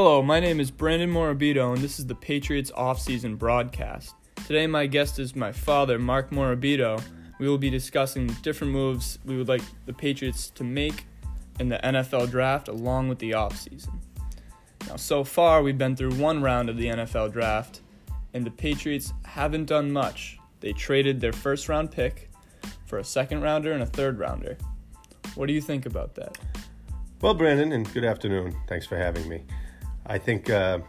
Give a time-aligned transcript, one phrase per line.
[0.00, 4.14] Hello, my name is Brandon Morabito, and this is the Patriots offseason broadcast.
[4.46, 7.02] Today, my guest is my father, Mark Morabito.
[7.40, 11.04] We will be discussing different moves we would like the Patriots to make
[11.58, 13.98] in the NFL draft along with the offseason.
[14.86, 17.80] Now, so far, we've been through one round of the NFL draft,
[18.34, 20.38] and the Patriots haven't done much.
[20.60, 22.30] They traded their first round pick
[22.86, 24.58] for a second rounder and a third rounder.
[25.34, 26.38] What do you think about that?
[27.20, 28.54] Well, Brandon, and good afternoon.
[28.68, 29.42] Thanks for having me.
[30.06, 30.80] I think uh,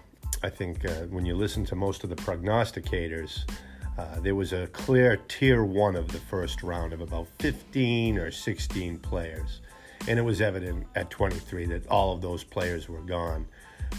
[0.44, 3.50] I think uh, when you listen to most of the prognosticators,
[3.98, 8.32] uh, there was a clear tier one of the first round of about 15 or
[8.32, 9.62] 16 players,
[10.08, 13.46] and it was evident at 23 that all of those players were gone.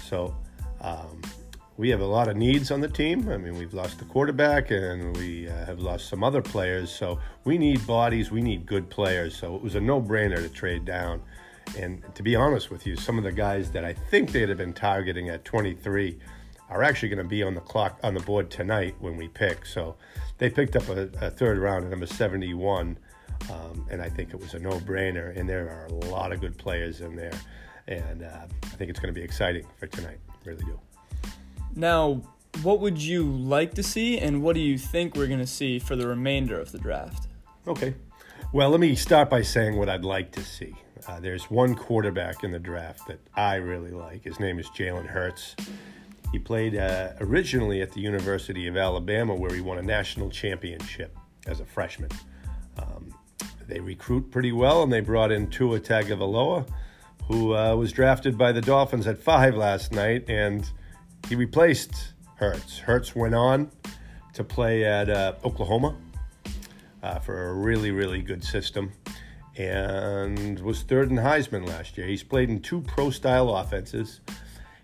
[0.03, 0.35] So.
[0.81, 1.21] Um,
[1.81, 3.31] we have a lot of needs on the team.
[3.31, 6.93] I mean, we've lost the quarterback and we uh, have lost some other players.
[6.93, 9.35] So we need bodies, we need good players.
[9.35, 11.23] So it was a no brainer to trade down.
[11.79, 14.59] And to be honest with you, some of the guys that I think they'd have
[14.59, 16.19] been targeting at 23
[16.69, 19.67] are actually going to be on the clock on the board tonight when we pick.
[19.67, 19.97] So
[20.39, 22.97] they picked up a, a third round at number 71,
[23.51, 25.37] um, and I think it was a no-brainer.
[25.37, 27.39] And there are a lot of good players in there,
[27.89, 30.19] and uh, I think it's going to be exciting for tonight.
[30.45, 30.79] Really do.
[31.75, 32.23] Now,
[32.63, 35.79] what would you like to see, and what do you think we're going to see
[35.79, 37.29] for the remainder of the draft?
[37.67, 37.95] Okay.
[38.53, 40.75] Well, let me start by saying what I'd like to see.
[41.07, 44.25] Uh, there's one quarterback in the draft that I really like.
[44.25, 45.57] His name is Jalen Hurts.
[46.33, 51.17] He played uh, originally at the University of Alabama, where he won a national championship
[51.47, 52.11] as a freshman.
[52.79, 53.15] Um,
[53.67, 56.69] they recruit pretty well, and they brought in Tua Tagovailoa,
[57.27, 60.69] who uh, was drafted by the Dolphins at five last night, and
[61.29, 62.79] he replaced Hurts.
[62.79, 63.71] Hurts went on
[64.35, 65.97] to play at uh, Oklahoma
[67.03, 68.93] uh, for a really, really good system
[69.61, 72.07] and was third in Heisman last year.
[72.07, 74.21] He's played in two pro style offenses.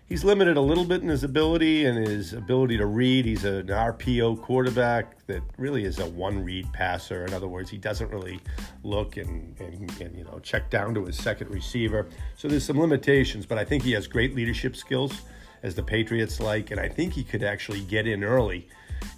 [0.07, 3.25] He's limited a little bit in his ability and his ability to read.
[3.25, 7.25] He's an RPO quarterback that really is a one read passer.
[7.25, 8.39] In other words, he doesn't really
[8.83, 12.07] look and, and, and, you know check down to his second receiver.
[12.35, 15.23] So there's some limitations, but I think he has great leadership skills
[15.63, 18.69] as the Patriots like, and I think he could actually get in early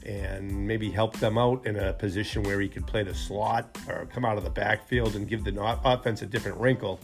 [0.05, 4.07] and maybe help them out in a position where he could play the slot or
[4.07, 6.99] come out of the backfield and give the offense a different wrinkle.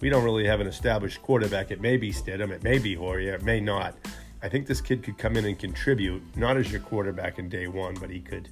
[0.00, 1.70] We don't really have an established quarterback.
[1.70, 3.94] It may be Stidham, it may be Hoyer, it may not.
[4.42, 7.66] I think this kid could come in and contribute, not as your quarterback in day
[7.66, 8.48] one, but he could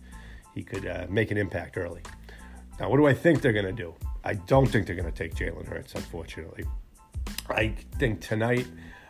[0.54, 2.00] he could uh, make an impact early.
[2.78, 3.94] Now, what do I think they're going to do?
[4.24, 6.64] I don't think they're going to take Jalen Hurts, unfortunately.
[7.48, 8.66] I think tonight,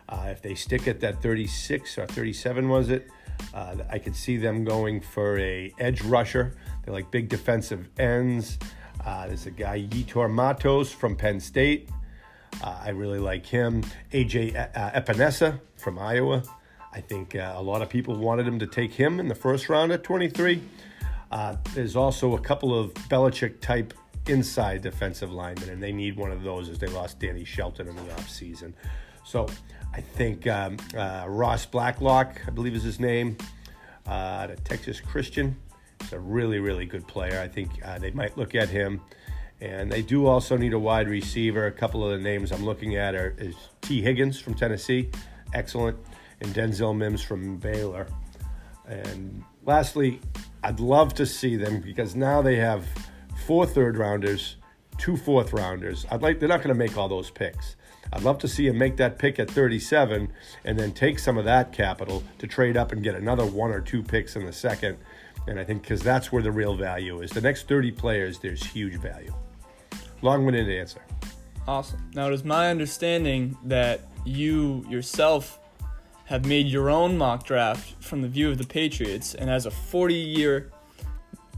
[0.09, 3.09] uh, if they stick at that 36 or 37, was it?
[3.53, 6.55] Uh, I could see them going for a edge rusher.
[6.83, 8.57] They're like big defensive ends.
[9.05, 11.89] Uh, there's a guy Yetur Matos from Penn State.
[12.63, 13.83] Uh, I really like him.
[14.11, 16.43] AJ uh, Epenesa from Iowa.
[16.93, 19.67] I think uh, a lot of people wanted him to take him in the first
[19.67, 20.61] round at 23.
[21.31, 23.93] Uh, there's also a couple of Belichick type
[24.27, 27.95] inside defensive linemen, and they need one of those as they lost Danny Shelton in
[27.95, 28.73] the offseason.
[29.25, 29.47] So
[29.93, 33.37] I think um, uh, Ross Blacklock, I believe is his name,
[34.05, 35.57] uh, Texas Christian.
[36.01, 37.41] He's a really, really good player.
[37.41, 39.01] I think uh, they might look at him.
[39.61, 41.65] And they do also need a wide receiver.
[41.65, 45.09] A couple of the names I'm looking at are is Tee Higgins from Tennessee,
[45.53, 45.97] excellent,
[46.41, 48.07] and Denzel Mims from Baylor.
[48.87, 50.19] And lastly,
[50.63, 52.85] I'd love to see them because now they have
[53.47, 54.57] four third rounders,
[54.97, 56.05] two fourth rounders.
[56.11, 57.75] I'd like they're not going to make all those picks.
[58.13, 60.31] I'd love to see him make that pick at 37
[60.63, 63.81] and then take some of that capital to trade up and get another one or
[63.81, 64.97] two picks in the second.
[65.47, 67.31] And I think because that's where the real value is.
[67.31, 69.33] The next 30 players, there's huge value.
[70.21, 71.01] Long winded answer.
[71.67, 72.09] Awesome.
[72.13, 75.59] Now, it is my understanding that you yourself
[76.25, 79.71] have made your own mock draft from the view of the Patriots, and as a
[79.71, 80.71] 40 year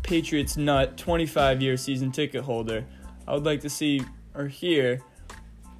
[0.03, 2.85] Patriots nut, 25 year season ticket holder,
[3.27, 4.01] I would like to see
[4.33, 5.01] or hear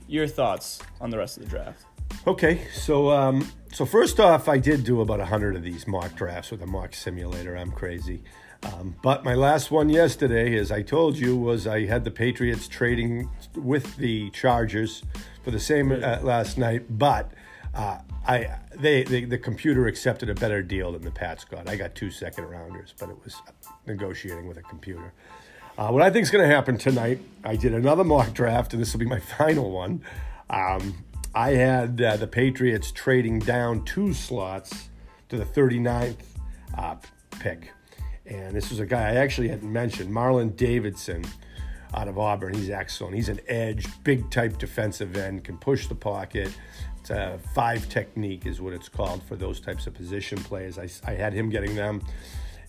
[0.07, 1.85] your thoughts on the rest of the draft.
[2.25, 6.51] Okay, so um, so first off, I did do about hundred of these mock drafts
[6.51, 7.55] with a mock simulator.
[7.55, 8.23] I'm crazy,
[8.63, 12.67] um, but my last one yesterday, as I told you, was I had the Patriots
[12.67, 15.03] trading with the Chargers
[15.43, 17.31] for the same uh, last night, but.
[17.73, 21.69] Uh, I they, they, the computer accepted a better deal than the Pats got.
[21.69, 23.35] I got two second rounders, but it was
[23.85, 25.13] negotiating with a computer.
[25.77, 28.81] Uh, what I think is going to happen tonight, I did another mock draft, and
[28.81, 30.01] this will be my final one.
[30.49, 34.89] Um, I had uh, the Patriots trading down two slots
[35.29, 36.15] to the 39th
[36.75, 36.95] uh,
[37.39, 37.71] pick.
[38.25, 41.23] And this was a guy I actually hadn't mentioned, Marlon Davidson,
[41.93, 42.55] out of Auburn.
[42.55, 43.13] He's excellent.
[43.13, 46.57] He's an edge, big type defensive end, can push the pocket.
[47.01, 50.79] It's a five technique, is what it's called for those types of position players.
[50.79, 52.01] I, I had him getting them.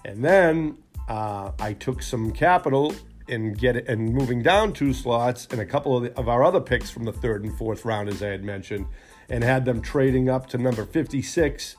[0.04, 0.76] And then
[1.08, 2.94] uh, I took some capital
[3.28, 6.42] and get it, and moving down two slots and a couple of, the, of our
[6.44, 8.86] other picks from the third and fourth round, as I had mentioned,
[9.28, 11.76] and had them trading up to number 56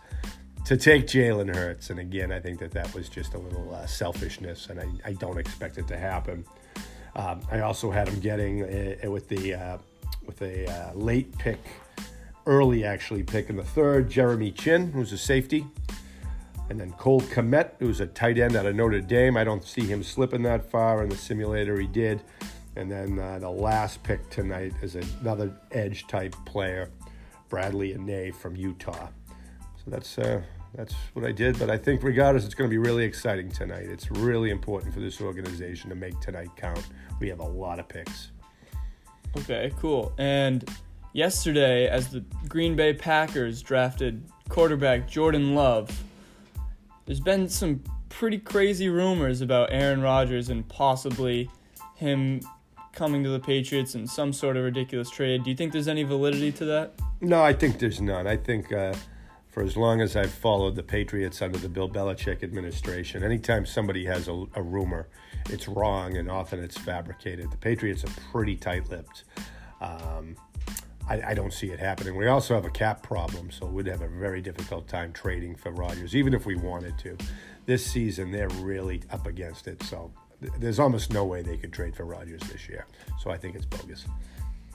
[0.66, 1.90] to take Jalen Hurts.
[1.90, 5.14] And again, I think that that was just a little uh, selfishness, and I, I,
[5.14, 6.46] don't expect it to happen.
[7.16, 9.78] Um, I also had him getting uh, with the uh,
[10.26, 11.60] with a uh, late pick,
[12.46, 15.66] early actually pick in the third, Jeremy Chinn, who's a safety.
[16.70, 19.38] And then Cole Kmet, who's a tight end out of Notre Dame.
[19.38, 21.80] I don't see him slipping that far in the simulator.
[21.80, 22.22] He did.
[22.76, 26.92] And then uh, the last pick tonight is another edge type player,
[27.50, 29.08] Bradlee Anae from Utah.
[29.84, 30.42] So that's uh,
[30.76, 31.58] that's what I did.
[31.58, 33.86] But I think regardless, it's going to be really exciting tonight.
[33.86, 36.88] It's really important for this organization to make tonight count.
[37.20, 38.32] We have a lot of picks.
[39.38, 40.14] Okay, cool.
[40.18, 40.70] And
[41.14, 45.90] yesterday, as the Green Bay Packers drafted quarterback Jordan Love
[47.10, 51.50] there's been some pretty crazy rumors about Aaron Rodgers and possibly
[51.96, 52.40] him
[52.94, 55.44] coming to the Patriots in some sort of ridiculous trade.
[55.44, 56.94] Do you think there's any validity to that?
[57.20, 58.28] No, I think there's none.
[58.28, 58.94] I think uh,
[59.48, 64.06] for as long as I've followed the Patriots under the Bill Belichick administration, anytime somebody
[64.06, 65.08] has a, a rumor,
[65.50, 67.50] it's wrong and often it's fabricated.
[67.50, 69.24] The Patriots are pretty tight lipped.
[69.82, 70.36] Um,
[71.10, 72.16] I, I, don't see it happening.
[72.16, 75.72] We also have a cap problem, so we'd have a very difficult time trading for
[75.72, 77.18] Rodgers, even if we wanted to.
[77.66, 81.74] This season, they're really up against it, so th- there's almost no way they could
[81.74, 82.86] trade for Rodgers this year.
[83.20, 84.06] So I think it's bogus.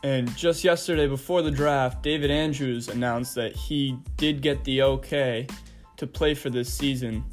[0.02, 5.46] And just yesterday, before the draft, David Andrews announced that he did get the okay
[5.96, 7.24] to play for this season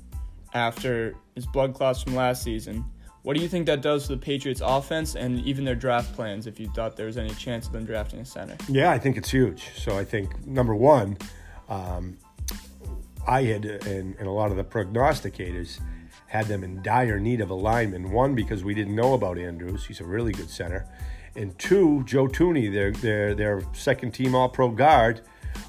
[0.53, 2.85] after his blood clots from last season.
[3.23, 6.47] What do you think that does to the Patriots offense and even their draft plans
[6.47, 8.57] if you thought there was any chance of them drafting a center?
[8.67, 9.69] Yeah, I think it's huge.
[9.77, 11.17] So I think number one,
[11.69, 12.17] um,
[13.27, 15.79] I had, and, and, a lot of the prognosticators
[16.25, 18.09] had them in dire need of a lineman.
[18.11, 20.87] One, because we didn't know about Andrews, he's a really good center.
[21.35, 25.21] And two, Joe Thuney, their, their, their second team All Pro guard,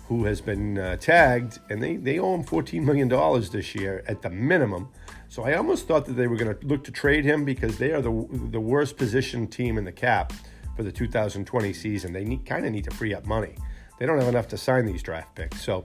[0.09, 3.09] who has been uh, tagged, and they, they owe him $14 million
[3.53, 4.89] this year at the minimum.
[5.33, 7.93] So I almost thought that they were going to look to trade him because they
[7.93, 8.11] are the
[8.51, 10.31] the worst positioned team in the cap
[10.77, 12.13] for the 2020 season.
[12.13, 13.55] They kind of need to free up money.
[13.99, 15.65] They don't have enough to sign these draft picks.
[15.65, 15.85] So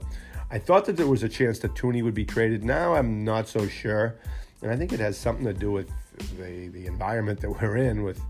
[0.50, 2.62] I thought that there was a chance that Thuney would be traded.
[2.62, 4.16] Now I'm not so sure,
[4.60, 5.90] and I think it has something to do with
[6.38, 8.20] the the environment that we're in with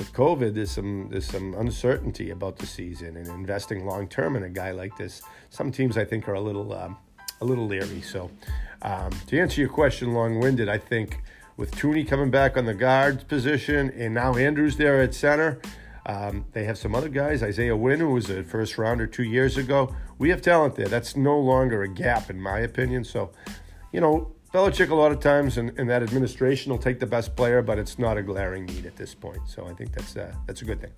[0.00, 4.42] with COVID, there's some there's some uncertainty about the season and investing long term in
[4.42, 5.22] a guy like this.
[5.50, 6.96] Some teams I think are a little um,
[7.40, 8.00] a little leery.
[8.02, 8.30] So
[8.82, 11.20] um, to answer your question, long winded, I think
[11.56, 15.60] with Thuney coming back on the guard position and now Andrews there at center,
[16.06, 17.42] um, they have some other guys.
[17.42, 19.94] Isaiah Wynn, who was a first rounder two years ago.
[20.18, 20.86] We have talent there.
[20.86, 23.02] That's no longer a gap, in my opinion.
[23.04, 23.32] So,
[23.92, 27.60] you know, Belichick a lot of times and, that administration will take the best player,
[27.60, 29.40] but it's not a glaring need at this point.
[29.46, 30.92] So I think that's uh, that's a good thing.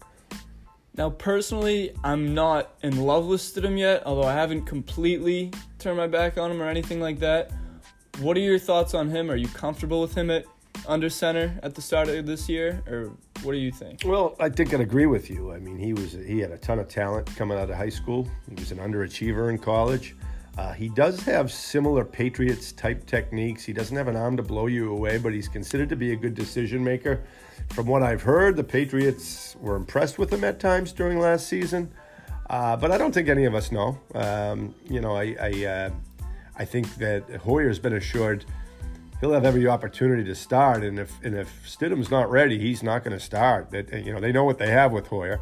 [0.94, 6.06] Now, personally, I'm not in love with Stidham yet, although I haven't completely turned my
[6.06, 7.50] back on him or anything like that.
[8.20, 9.30] What are your thoughts on him?
[9.30, 10.44] Are you comfortable with him at
[10.86, 14.02] under center at the start of this year, or what do you think?
[14.04, 15.52] Well, I think I'd agree with you.
[15.52, 18.28] I mean, he was he had a ton of talent coming out of high school.
[18.48, 20.16] He was an underachiever in college.
[20.56, 23.64] Uh, he does have similar Patriots type techniques.
[23.64, 26.16] He doesn't have an arm to blow you away, but he's considered to be a
[26.16, 27.22] good decision maker.
[27.70, 31.92] From what I've heard, the Patriots were impressed with him at times during last season,
[32.48, 33.98] uh, but I don't think any of us know.
[34.14, 35.90] Um, you know, I I, uh,
[36.56, 38.44] I think that Hoyer's been assured
[39.20, 43.04] he'll have every opportunity to start, and if and if Stidham's not ready, he's not
[43.04, 43.70] going to start.
[43.70, 45.40] That you know they know what they have with Hoyer,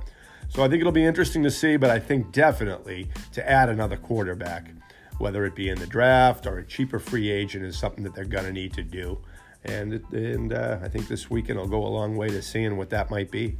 [0.49, 1.77] so I think it'll be interesting to see.
[1.77, 4.71] But I think definitely to add another quarterback,
[5.19, 8.25] whether it be in the draft or a cheaper free agent, is something that they're
[8.25, 9.19] going to need to do
[9.67, 12.91] and and uh, I think this weekend will go a long way to seeing what
[12.91, 13.57] that might be.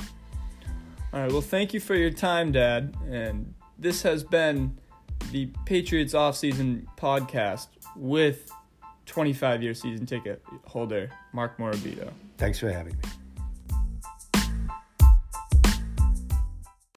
[1.17, 1.33] All right.
[1.33, 2.95] Well, thank you for your time, Dad.
[3.09, 4.77] And this has been
[5.33, 8.51] the Patriots offseason podcast with
[9.07, 12.11] 25 year season ticket holder Mark Morabito.
[12.37, 13.09] Thanks for having me.